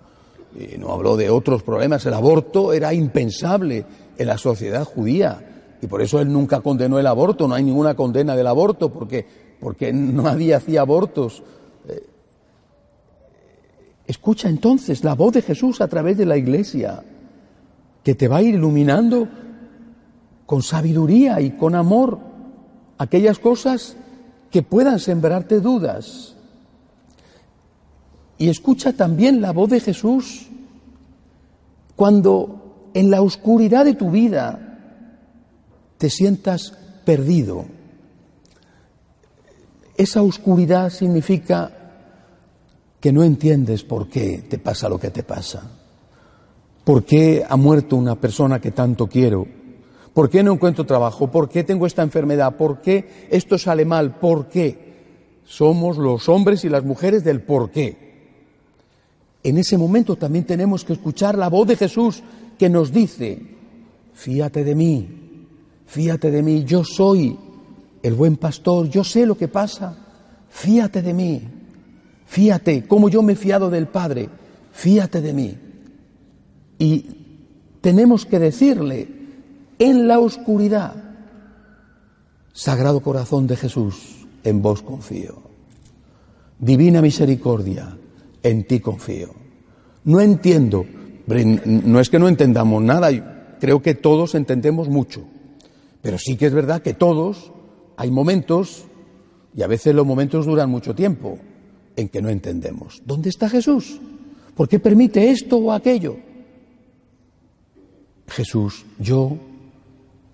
Y 0.54 0.76
no 0.76 0.92
habló 0.92 1.16
de 1.16 1.30
otros 1.30 1.62
problemas. 1.62 2.04
El 2.04 2.12
aborto 2.12 2.74
era 2.74 2.92
impensable 2.92 3.84
en 4.18 4.26
la 4.26 4.36
sociedad 4.36 4.84
judía 4.84 5.51
y 5.82 5.88
por 5.88 6.00
eso 6.00 6.20
él 6.20 6.32
nunca 6.32 6.60
condenó 6.60 7.00
el 7.00 7.06
aborto. 7.08 7.48
No 7.48 7.54
hay 7.54 7.64
ninguna 7.64 7.94
condena 7.94 8.36
del 8.36 8.46
aborto 8.46 8.90
porque, 8.90 9.26
porque 9.60 9.92
nadie 9.92 10.54
hacía 10.54 10.80
abortos. 10.80 11.42
Eh, 11.88 12.06
escucha 14.06 14.48
entonces 14.48 15.02
la 15.02 15.14
voz 15.14 15.34
de 15.34 15.42
Jesús 15.42 15.80
a 15.80 15.88
través 15.88 16.16
de 16.16 16.24
la 16.24 16.36
iglesia, 16.36 17.02
que 18.04 18.14
te 18.14 18.28
va 18.28 18.36
a 18.36 18.42
ir 18.42 18.54
iluminando 18.54 19.28
con 20.46 20.62
sabiduría 20.62 21.40
y 21.40 21.50
con 21.50 21.74
amor 21.74 22.18
aquellas 22.98 23.40
cosas 23.40 23.96
que 24.52 24.62
puedan 24.62 25.00
sembrarte 25.00 25.60
dudas. 25.60 26.36
Y 28.38 28.48
escucha 28.50 28.92
también 28.92 29.40
la 29.40 29.50
voz 29.50 29.70
de 29.70 29.80
Jesús 29.80 30.46
cuando 31.96 32.90
en 32.94 33.10
la 33.10 33.20
oscuridad 33.20 33.84
de 33.84 33.94
tu 33.94 34.12
vida 34.12 34.71
te 36.02 36.10
sientas 36.10 36.76
perdido. 37.04 37.64
Esa 39.96 40.20
oscuridad 40.20 40.90
significa 40.90 41.70
que 42.98 43.12
no 43.12 43.22
entiendes 43.22 43.84
por 43.84 44.08
qué 44.08 44.42
te 44.48 44.58
pasa 44.58 44.88
lo 44.88 44.98
que 44.98 45.10
te 45.10 45.22
pasa. 45.22 45.62
¿Por 46.82 47.04
qué 47.04 47.44
ha 47.48 47.56
muerto 47.56 47.94
una 47.94 48.16
persona 48.16 48.60
que 48.60 48.72
tanto 48.72 49.06
quiero? 49.06 49.46
¿Por 50.12 50.28
qué 50.28 50.42
no 50.42 50.54
encuentro 50.54 50.84
trabajo? 50.84 51.30
¿Por 51.30 51.48
qué 51.48 51.62
tengo 51.62 51.86
esta 51.86 52.02
enfermedad? 52.02 52.56
¿Por 52.56 52.80
qué 52.80 53.28
esto 53.30 53.56
sale 53.56 53.84
mal? 53.84 54.18
¿Por 54.18 54.48
qué? 54.48 55.38
Somos 55.44 55.98
los 55.98 56.28
hombres 56.28 56.64
y 56.64 56.68
las 56.68 56.82
mujeres 56.82 57.22
del 57.22 57.42
por 57.42 57.70
qué. 57.70 58.40
En 59.44 59.56
ese 59.56 59.78
momento 59.78 60.16
también 60.16 60.46
tenemos 60.46 60.84
que 60.84 60.94
escuchar 60.94 61.38
la 61.38 61.48
voz 61.48 61.68
de 61.68 61.76
Jesús 61.76 62.24
que 62.58 62.68
nos 62.68 62.90
dice, 62.90 63.40
fíate 64.14 64.64
de 64.64 64.74
mí, 64.74 65.21
fíate 65.86 66.30
de 66.30 66.42
mí, 66.42 66.64
yo 66.64 66.84
soy 66.84 67.38
el 68.02 68.14
buen 68.14 68.36
pastor, 68.36 68.88
yo 68.88 69.04
sé 69.04 69.26
lo 69.26 69.36
que 69.36 69.48
pasa, 69.48 69.96
fíate 70.48 71.02
de 71.02 71.14
mí, 71.14 71.42
fíate 72.26 72.86
como 72.86 73.08
yo 73.08 73.22
me 73.22 73.34
he 73.34 73.36
fiado 73.36 73.70
del 73.70 73.86
Padre, 73.86 74.28
fíate 74.72 75.20
de 75.20 75.32
mí. 75.32 75.58
Y 76.78 77.06
tenemos 77.80 78.26
que 78.26 78.38
decirle, 78.38 79.22
en 79.78 80.06
la 80.06 80.20
oscuridad. 80.20 80.94
Sagrado 82.52 83.00
corazón 83.00 83.46
de 83.46 83.56
Jesús, 83.56 84.26
en 84.44 84.62
vos 84.62 84.82
confío. 84.82 85.42
Divina 86.58 87.02
misericordia, 87.02 87.96
en 88.42 88.64
ti 88.66 88.78
confío. 88.78 89.34
No 90.04 90.20
entiendo, 90.20 90.84
no 91.64 91.98
es 91.98 92.10
que 92.10 92.18
no 92.18 92.28
entendamos 92.28 92.82
nada, 92.82 93.56
creo 93.58 93.82
que 93.82 93.94
todos 93.94 94.34
entendemos 94.34 94.88
mucho, 94.88 95.24
pero 96.02 96.18
sí 96.18 96.36
que 96.36 96.46
es 96.46 96.52
verdad 96.52 96.82
que 96.82 96.94
todos 96.94 97.52
hay 97.96 98.10
momentos, 98.10 98.84
y 99.54 99.62
a 99.62 99.66
veces 99.66 99.94
los 99.94 100.06
momentos 100.06 100.46
duran 100.46 100.68
mucho 100.68 100.94
tiempo, 100.94 101.38
en 101.96 102.08
que 102.08 102.20
no 102.20 102.28
entendemos. 102.28 103.00
¿Dónde 103.06 103.28
está 103.30 103.48
Jesús? 103.48 104.00
¿Por 104.56 104.68
qué 104.68 104.78
permite 104.78 105.30
esto 105.30 105.56
o 105.58 105.72
aquello? 105.72 106.16
Jesús, 108.26 108.84
yo 108.98 109.36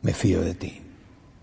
me 0.02 0.12
fío 0.12 0.40
de 0.40 0.54
ti, 0.54 0.80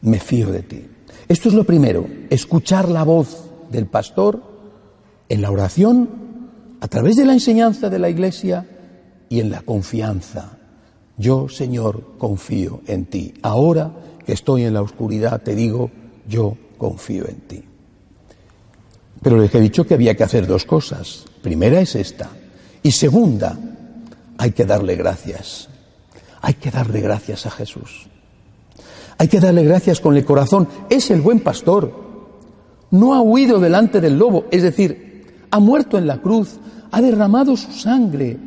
me 0.02 0.20
fío 0.20 0.52
de 0.52 0.64
ti. 0.64 0.86
Esto 1.28 1.50
es 1.50 1.56
lo 1.56 1.64
primero, 1.64 2.08
escuchar 2.30 2.90
la 2.90 3.04
voz 3.04 3.44
del 3.70 3.88
pastor 3.88 4.42
en 5.30 5.42
la 5.42 5.52
oración, 5.52 6.10
a 6.82 6.88
través 6.88 7.16
de 7.16 7.26
la 7.26 7.34
enseñanza 7.34 7.90
de 7.90 8.00
la 8.00 8.10
iglesia 8.10 8.66
y 9.30 9.40
en 9.40 9.50
la 9.50 9.62
confianza. 9.62 10.58
Yo, 11.18 11.50
Señor, 11.50 12.16
confío 12.18 12.82
en 12.88 13.06
ti. 13.06 13.34
Ahora 13.42 13.92
que 14.26 14.34
estoy 14.34 14.64
en 14.64 14.74
la 14.74 14.82
oscuridad, 14.82 15.42
te 15.42 15.56
digo, 15.56 15.92
yo 16.28 16.58
confío 16.78 17.28
en 17.28 17.40
ti. 17.42 17.64
Pero 19.22 19.38
les 19.38 19.54
he 19.56 19.60
dicho 19.60 19.86
que 19.86 19.94
había 19.94 20.16
que 20.16 20.24
hacer 20.24 20.48
dos 20.48 20.66
cosas. 20.66 21.26
Primera 21.42 21.80
es 21.80 21.96
esta. 21.96 22.30
Y 22.84 22.92
segunda, 22.92 23.58
hay 24.38 24.52
que 24.52 24.66
darle 24.66 24.96
gracias. 24.96 25.70
Hay 26.42 26.56
que 26.56 26.72
darle 26.72 27.02
gracias 27.02 27.46
a 27.46 27.52
Jesús. 27.52 28.08
Hay 29.18 29.28
que 29.28 29.40
darle 29.40 29.64
gracias 29.64 30.00
con 30.00 30.16
el 30.16 30.26
corazón. 30.26 30.68
Es 30.90 31.10
el 31.10 31.22
buen 31.22 31.40
pastor. 31.40 32.06
No 32.92 33.14
ha 33.14 33.22
huido 33.22 33.60
delante 33.60 34.00
del 34.00 34.18
lobo, 34.18 34.46
es 34.52 34.62
decir, 34.62 35.46
ha 35.50 35.60
muerto 35.60 35.98
en 35.98 36.08
la 36.08 36.22
cruz, 36.22 36.60
ha 36.92 37.02
derramado 37.02 37.58
su 37.58 37.72
sangre 37.72 38.38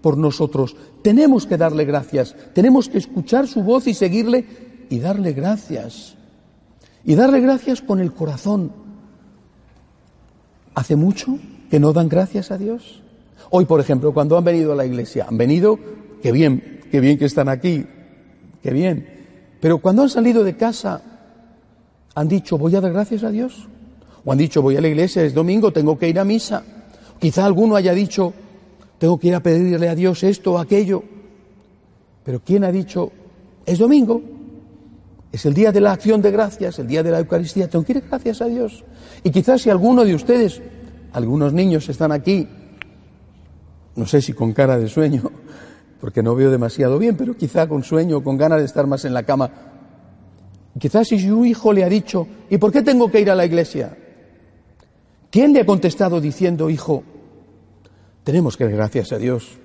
por 0.00 0.16
nosotros. 0.16 0.76
Tenemos 1.02 1.46
que 1.46 1.56
darle 1.56 1.84
gracias, 1.84 2.34
tenemos 2.54 2.88
que 2.88 2.98
escuchar 2.98 3.46
su 3.46 3.62
voz 3.62 3.86
y 3.86 3.94
seguirle 3.94 4.46
y 4.92 4.98
darle 4.98 5.32
gracias. 5.32 6.16
Y 7.02 7.14
darle 7.14 7.40
gracias 7.40 7.80
con 7.80 7.98
el 7.98 8.12
corazón. 8.12 8.72
¿Hace 10.74 10.96
mucho 10.96 11.38
que 11.70 11.80
no 11.80 11.94
dan 11.94 12.10
gracias 12.10 12.50
a 12.50 12.58
Dios? 12.58 13.00
Hoy, 13.48 13.64
por 13.64 13.80
ejemplo, 13.80 14.12
cuando 14.12 14.36
han 14.36 14.44
venido 14.44 14.70
a 14.70 14.76
la 14.76 14.84
iglesia, 14.84 15.24
han 15.26 15.38
venido, 15.38 15.78
qué 16.22 16.30
bien, 16.30 16.82
qué 16.90 17.00
bien 17.00 17.16
que 17.16 17.24
están 17.24 17.48
aquí, 17.48 17.86
qué 18.62 18.70
bien. 18.70 19.08
Pero 19.62 19.78
cuando 19.78 20.02
han 20.02 20.10
salido 20.10 20.44
de 20.44 20.58
casa, 20.58 21.00
han 22.14 22.28
dicho, 22.28 22.58
voy 22.58 22.76
a 22.76 22.82
dar 22.82 22.92
gracias 22.92 23.24
a 23.24 23.30
Dios. 23.30 23.66
O 24.26 24.30
han 24.30 24.36
dicho, 24.36 24.60
voy 24.60 24.76
a 24.76 24.82
la 24.82 24.88
iglesia, 24.88 25.24
es 25.24 25.32
domingo, 25.32 25.72
tengo 25.72 25.98
que 25.98 26.10
ir 26.10 26.18
a 26.18 26.24
misa. 26.26 26.62
Quizá 27.18 27.46
alguno 27.46 27.76
haya 27.76 27.94
dicho, 27.94 28.34
tengo 28.98 29.18
que 29.18 29.28
ir 29.28 29.34
a 29.36 29.42
pedirle 29.42 29.88
a 29.88 29.94
Dios 29.94 30.22
esto 30.22 30.52
o 30.52 30.58
aquello. 30.58 31.02
Pero 32.24 32.42
¿quién 32.44 32.62
ha 32.64 32.70
dicho, 32.70 33.10
es 33.64 33.78
domingo? 33.78 34.31
Es 35.32 35.46
el 35.46 35.54
día 35.54 35.72
de 35.72 35.80
la 35.80 35.92
acción 35.92 36.20
de 36.20 36.30
gracias, 36.30 36.78
el 36.78 36.86
día 36.86 37.02
de 37.02 37.10
la 37.10 37.18
Eucaristía. 37.18 37.68
Tengo 37.68 37.84
que 37.84 37.92
ir 37.92 38.04
gracias 38.06 38.42
a 38.42 38.46
Dios. 38.46 38.84
Y 39.24 39.30
quizás 39.30 39.62
si 39.62 39.70
alguno 39.70 40.04
de 40.04 40.14
ustedes, 40.14 40.60
algunos 41.14 41.54
niños 41.54 41.88
están 41.88 42.12
aquí, 42.12 42.46
no 43.96 44.06
sé 44.06 44.20
si 44.20 44.34
con 44.34 44.52
cara 44.52 44.78
de 44.78 44.88
sueño, 44.88 45.30
porque 46.00 46.22
no 46.22 46.34
veo 46.34 46.50
demasiado 46.50 46.98
bien, 46.98 47.16
pero 47.16 47.34
quizá 47.34 47.66
con 47.66 47.82
sueño 47.82 48.22
con 48.22 48.36
ganas 48.36 48.58
de 48.58 48.66
estar 48.66 48.86
más 48.86 49.06
en 49.06 49.14
la 49.14 49.22
cama. 49.22 49.50
Quizás 50.78 51.08
si 51.08 51.18
su 51.18 51.44
hijo 51.46 51.72
le 51.72 51.84
ha 51.84 51.88
dicho, 51.88 52.26
¿y 52.50 52.58
por 52.58 52.70
qué 52.70 52.82
tengo 52.82 53.10
que 53.10 53.20
ir 53.20 53.30
a 53.30 53.34
la 53.34 53.46
iglesia? 53.46 53.96
¿Quién 55.30 55.54
le 55.54 55.60
ha 55.60 55.66
contestado 55.66 56.20
diciendo, 56.20 56.68
hijo, 56.68 57.04
tenemos 58.22 58.58
que 58.58 58.64
dar 58.64 58.74
gracias 58.74 59.12
a 59.12 59.18
Dios? 59.18 59.58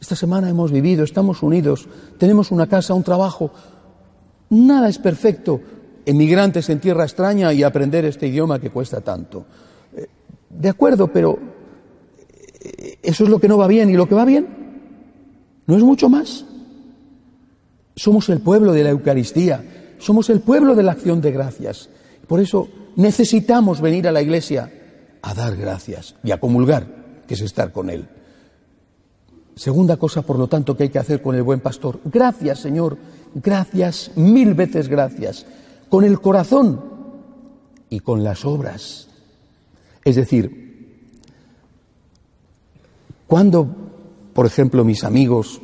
Esta 0.00 0.16
semana 0.16 0.48
hemos 0.48 0.70
vivido, 0.70 1.04
estamos 1.04 1.42
unidos, 1.42 1.88
tenemos 2.18 2.50
una 2.52 2.68
casa, 2.68 2.94
un 2.94 3.02
trabajo, 3.02 3.50
Nada 4.50 4.88
es 4.88 4.98
perfecto. 4.98 5.60
Emigrantes 6.04 6.68
en 6.70 6.80
tierra 6.80 7.04
extraña 7.04 7.52
y 7.52 7.62
aprender 7.62 8.04
este 8.04 8.28
idioma 8.28 8.58
que 8.58 8.70
cuesta 8.70 9.00
tanto. 9.00 9.44
Eh, 9.94 10.06
de 10.48 10.68
acuerdo, 10.68 11.12
pero 11.12 11.38
eh, 12.60 12.98
eso 13.02 13.24
es 13.24 13.30
lo 13.30 13.38
que 13.38 13.48
no 13.48 13.58
va 13.58 13.66
bien. 13.66 13.90
¿Y 13.90 13.94
lo 13.94 14.08
que 14.08 14.14
va 14.14 14.24
bien? 14.24 14.46
¿No 15.66 15.76
es 15.76 15.82
mucho 15.82 16.08
más? 16.08 16.46
Somos 17.94 18.28
el 18.30 18.40
pueblo 18.40 18.72
de 18.72 18.84
la 18.84 18.90
Eucaristía, 18.90 19.62
somos 19.98 20.30
el 20.30 20.40
pueblo 20.40 20.74
de 20.74 20.82
la 20.82 20.92
acción 20.92 21.20
de 21.20 21.32
gracias. 21.32 21.90
Por 22.26 22.40
eso 22.40 22.68
necesitamos 22.96 23.80
venir 23.80 24.08
a 24.08 24.12
la 24.12 24.22
iglesia 24.22 24.72
a 25.20 25.34
dar 25.34 25.56
gracias 25.56 26.14
y 26.22 26.30
a 26.30 26.40
comulgar, 26.40 26.86
que 27.26 27.34
es 27.34 27.40
estar 27.40 27.72
con 27.72 27.90
Él. 27.90 28.08
Segunda 29.56 29.96
cosa, 29.96 30.22
por 30.22 30.38
lo 30.38 30.46
tanto, 30.46 30.76
que 30.76 30.84
hay 30.84 30.88
que 30.88 31.00
hacer 31.00 31.20
con 31.20 31.34
el 31.34 31.42
buen 31.42 31.60
pastor. 31.60 32.00
Gracias, 32.04 32.60
Señor, 32.60 32.96
gracias, 33.34 34.10
mil 34.16 34.54
veces 34.54 34.88
gracias, 34.88 35.46
con 35.88 36.04
el 36.04 36.20
corazón 36.20 36.80
y 37.90 38.00
con 38.00 38.24
las 38.24 38.44
obras. 38.44 39.08
Es 40.04 40.16
decir, 40.16 40.68
cuando, 43.26 43.68
por 44.32 44.46
ejemplo, 44.46 44.84
mis 44.84 45.04
amigos 45.04 45.60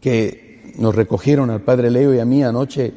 que 0.00 0.74
nos 0.78 0.94
recogieron 0.94 1.50
al 1.50 1.62
padre 1.62 1.90
Leo 1.90 2.14
y 2.14 2.18
a 2.18 2.24
mí 2.24 2.42
anoche 2.42 2.92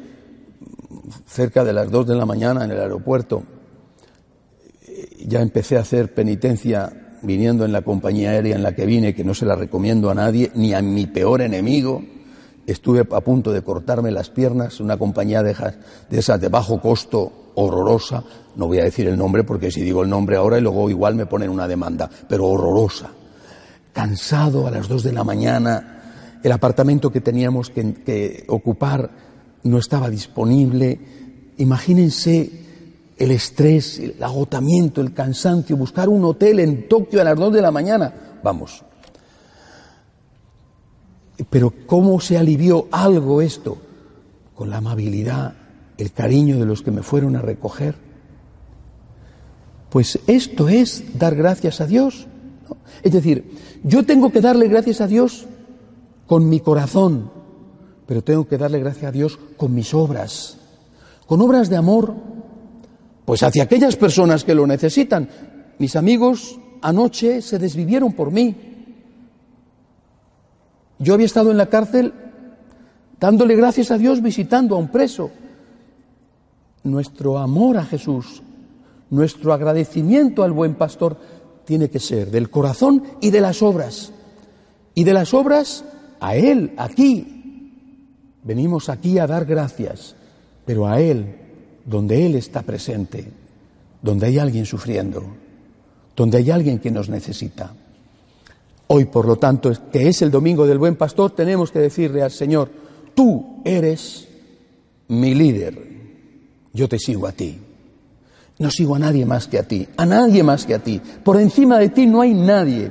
cerca 1.26 1.64
de 1.64 1.72
las 1.72 1.90
dos 1.90 2.06
de 2.06 2.14
la 2.14 2.26
mañana 2.26 2.64
en 2.64 2.70
el 2.70 2.80
aeropuerto, 2.80 3.42
ya 5.26 5.40
empecé 5.40 5.76
a 5.76 5.80
hacer 5.80 6.14
penitencia 6.14 7.18
viniendo 7.22 7.64
en 7.64 7.72
la 7.72 7.82
compañía 7.82 8.30
aérea 8.30 8.56
en 8.56 8.62
la 8.62 8.74
que 8.74 8.86
vine, 8.86 9.14
que 9.14 9.24
no 9.24 9.34
se 9.34 9.46
la 9.46 9.56
recomiendo 9.56 10.10
a 10.10 10.14
nadie, 10.14 10.50
ni 10.54 10.74
a 10.74 10.82
mi 10.82 11.06
peor 11.06 11.42
enemigo, 11.42 12.02
Estuve 12.66 13.00
a 13.00 13.20
punto 13.20 13.52
de 13.52 13.62
cortarme 13.62 14.10
las 14.10 14.28
piernas, 14.30 14.80
una 14.80 14.96
compañía 14.96 15.42
de, 15.42 15.54
esas 16.10 16.40
de 16.40 16.48
bajo 16.48 16.80
costo, 16.80 17.52
horrorosa, 17.54 18.24
no 18.56 18.66
voy 18.66 18.80
a 18.80 18.84
decir 18.84 19.06
el 19.06 19.16
nombre 19.16 19.44
porque 19.44 19.70
si 19.70 19.82
digo 19.82 20.02
el 20.02 20.10
nombre 20.10 20.36
ahora 20.36 20.58
y 20.58 20.62
luego 20.62 20.90
igual 20.90 21.14
me 21.14 21.26
ponen 21.26 21.48
una 21.50 21.68
demanda, 21.68 22.10
pero 22.28 22.46
horrorosa. 22.46 23.10
Cansado 23.92 24.66
a 24.66 24.70
las 24.70 24.88
dos 24.88 25.04
de 25.04 25.12
la 25.12 25.22
mañana, 25.22 26.38
el 26.42 26.52
apartamento 26.52 27.10
que 27.10 27.20
teníamos 27.20 27.70
que, 27.70 27.94
que 27.94 28.44
ocupar 28.48 29.10
no 29.62 29.78
estaba 29.78 30.10
disponible. 30.10 30.98
Imagínense 31.58 32.50
el 33.16 33.30
estrés, 33.30 33.98
el 34.00 34.22
agotamiento, 34.22 35.00
el 35.00 35.14
cansancio, 35.14 35.76
buscar 35.76 36.08
un 36.08 36.24
hotel 36.24 36.60
en 36.60 36.88
Tokio 36.88 37.20
a 37.20 37.24
las 37.24 37.36
dos 37.36 37.52
de 37.52 37.62
la 37.62 37.70
mañana. 37.70 38.12
Vamos, 38.42 38.84
pero 41.50 41.72
¿cómo 41.86 42.20
se 42.20 42.36
alivió 42.38 42.88
algo 42.90 43.40
esto? 43.40 43.78
Con 44.54 44.70
la 44.70 44.78
amabilidad, 44.78 45.54
el 45.98 46.12
cariño 46.12 46.58
de 46.58 46.66
los 46.66 46.82
que 46.82 46.90
me 46.90 47.02
fueron 47.02 47.36
a 47.36 47.42
recoger. 47.42 47.94
Pues 49.90 50.18
esto 50.26 50.68
es 50.68 51.18
dar 51.18 51.34
gracias 51.34 51.80
a 51.80 51.86
Dios. 51.86 52.26
Es 53.02 53.12
decir, 53.12 53.56
yo 53.82 54.04
tengo 54.04 54.30
que 54.30 54.40
darle 54.40 54.68
gracias 54.68 55.00
a 55.00 55.06
Dios 55.06 55.46
con 56.26 56.48
mi 56.48 56.60
corazón, 56.60 57.30
pero 58.06 58.22
tengo 58.22 58.46
que 58.48 58.58
darle 58.58 58.80
gracias 58.80 59.04
a 59.04 59.12
Dios 59.12 59.38
con 59.56 59.74
mis 59.74 59.94
obras, 59.94 60.58
con 61.26 61.40
obras 61.40 61.68
de 61.68 61.76
amor, 61.76 62.14
pues 63.24 63.42
hacia 63.42 63.64
aquellas 63.64 63.96
personas 63.96 64.44
que 64.44 64.54
lo 64.54 64.66
necesitan. 64.66 65.28
Mis 65.78 65.96
amigos 65.96 66.58
anoche 66.82 67.42
se 67.42 67.58
desvivieron 67.58 68.12
por 68.12 68.30
mí, 68.30 68.65
yo 70.98 71.14
había 71.14 71.26
estado 71.26 71.50
en 71.50 71.58
la 71.58 71.66
cárcel 71.66 72.12
dándole 73.20 73.56
gracias 73.56 73.90
a 73.90 73.98
Dios 73.98 74.22
visitando 74.22 74.76
a 74.76 74.78
un 74.78 74.88
preso. 74.88 75.30
Nuestro 76.84 77.38
amor 77.38 77.78
a 77.78 77.84
Jesús, 77.84 78.42
nuestro 79.10 79.52
agradecimiento 79.52 80.42
al 80.42 80.52
buen 80.52 80.74
pastor 80.74 81.18
tiene 81.64 81.90
que 81.90 81.98
ser 81.98 82.30
del 82.30 82.48
corazón 82.50 83.02
y 83.20 83.30
de 83.30 83.40
las 83.40 83.62
obras. 83.62 84.12
Y 84.94 85.04
de 85.04 85.12
las 85.12 85.34
obras 85.34 85.84
a 86.20 86.36
Él, 86.36 86.72
aquí. 86.76 87.72
Venimos 88.42 88.88
aquí 88.88 89.18
a 89.18 89.26
dar 89.26 89.44
gracias, 89.44 90.14
pero 90.64 90.86
a 90.86 91.00
Él, 91.00 91.34
donde 91.84 92.24
Él 92.24 92.36
está 92.36 92.62
presente, 92.62 93.28
donde 94.00 94.26
hay 94.26 94.38
alguien 94.38 94.64
sufriendo, 94.64 95.24
donde 96.14 96.38
hay 96.38 96.50
alguien 96.50 96.78
que 96.78 96.92
nos 96.92 97.08
necesita. 97.08 97.74
Hoy, 98.88 99.06
por 99.06 99.26
lo 99.26 99.36
tanto, 99.36 99.72
que 99.90 100.08
es 100.08 100.22
el 100.22 100.30
domingo 100.30 100.66
del 100.66 100.78
buen 100.78 100.96
pastor, 100.96 101.32
tenemos 101.32 101.72
que 101.72 101.80
decirle 101.80 102.22
al 102.22 102.30
Señor, 102.30 102.70
tú 103.14 103.60
eres 103.64 104.28
mi 105.08 105.34
líder, 105.34 105.76
yo 106.72 106.88
te 106.88 106.98
sigo 106.98 107.26
a 107.26 107.32
ti. 107.32 107.58
No 108.58 108.70
sigo 108.70 108.94
a 108.94 108.98
nadie 108.98 109.26
más 109.26 109.48
que 109.48 109.58
a 109.58 109.64
ti, 109.64 109.86
a 109.96 110.06
nadie 110.06 110.42
más 110.42 110.64
que 110.64 110.74
a 110.74 110.78
ti. 110.78 111.00
Por 111.22 111.38
encima 111.38 111.78
de 111.78 111.90
ti 111.90 112.06
no 112.06 112.22
hay 112.22 112.32
nadie. 112.32 112.90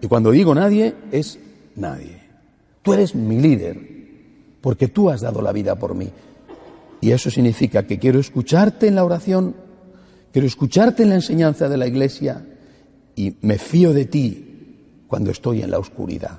Y 0.00 0.06
cuando 0.06 0.30
digo 0.30 0.54
nadie, 0.54 0.94
es 1.10 1.38
nadie. 1.76 2.18
Tú 2.82 2.94
eres 2.94 3.14
mi 3.14 3.38
líder, 3.38 3.78
porque 4.60 4.88
tú 4.88 5.10
has 5.10 5.20
dado 5.20 5.42
la 5.42 5.52
vida 5.52 5.74
por 5.76 5.94
mí. 5.94 6.08
Y 7.00 7.10
eso 7.10 7.30
significa 7.30 7.82
que 7.86 7.98
quiero 7.98 8.20
escucharte 8.20 8.86
en 8.86 8.94
la 8.94 9.04
oración, 9.04 9.54
quiero 10.32 10.46
escucharte 10.46 11.02
en 11.02 11.10
la 11.10 11.16
enseñanza 11.16 11.68
de 11.68 11.76
la 11.76 11.86
iglesia 11.86 12.46
y 13.16 13.36
me 13.42 13.58
fío 13.58 13.92
de 13.92 14.04
ti 14.06 14.51
cuando 15.12 15.30
estoy 15.30 15.60
en 15.60 15.70
la 15.70 15.78
oscuridad. 15.78 16.38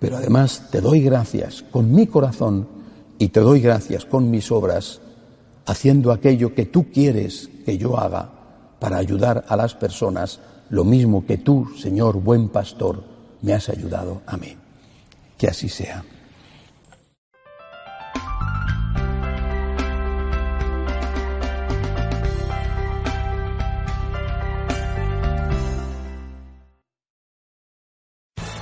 Pero 0.00 0.16
además 0.16 0.64
te 0.72 0.80
doy 0.80 1.00
gracias 1.00 1.62
con 1.70 1.94
mi 1.94 2.08
corazón 2.08 2.66
y 3.20 3.28
te 3.28 3.38
doy 3.38 3.60
gracias 3.60 4.04
con 4.04 4.32
mis 4.32 4.50
obras 4.50 5.00
haciendo 5.64 6.10
aquello 6.10 6.56
que 6.56 6.66
tú 6.66 6.90
quieres 6.90 7.48
que 7.64 7.78
yo 7.78 7.96
haga 7.96 8.32
para 8.80 8.96
ayudar 8.96 9.44
a 9.46 9.54
las 9.54 9.76
personas, 9.76 10.40
lo 10.70 10.82
mismo 10.82 11.24
que 11.24 11.38
tú, 11.38 11.68
Señor 11.78 12.16
buen 12.16 12.48
pastor, 12.48 13.04
me 13.42 13.52
has 13.52 13.68
ayudado 13.68 14.22
a 14.26 14.36
mí. 14.36 14.56
Que 15.38 15.46
así 15.46 15.68
sea. 15.68 16.02